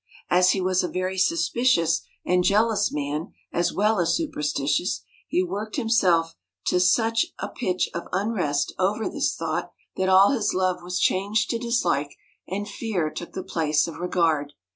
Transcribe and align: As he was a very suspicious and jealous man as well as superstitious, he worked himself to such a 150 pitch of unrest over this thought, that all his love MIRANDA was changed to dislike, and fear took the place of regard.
As 0.31 0.49
he 0.49 0.59
was 0.61 0.83
a 0.83 0.87
very 0.87 1.19
suspicious 1.19 2.01
and 2.25 2.43
jealous 2.43 2.91
man 2.91 3.33
as 3.53 3.71
well 3.71 3.99
as 3.99 4.15
superstitious, 4.15 5.03
he 5.27 5.43
worked 5.43 5.75
himself 5.75 6.33
to 6.69 6.79
such 6.79 7.23
a 7.37 7.45
150 7.45 7.65
pitch 7.67 7.89
of 7.93 8.07
unrest 8.11 8.73
over 8.79 9.07
this 9.07 9.35
thought, 9.35 9.69
that 9.97 10.09
all 10.09 10.31
his 10.31 10.55
love 10.55 10.77
MIRANDA 10.77 10.83
was 10.85 10.99
changed 10.99 11.51
to 11.51 11.59
dislike, 11.59 12.15
and 12.47 12.67
fear 12.67 13.11
took 13.11 13.33
the 13.33 13.43
place 13.43 13.87
of 13.87 13.97
regard. 13.99 14.53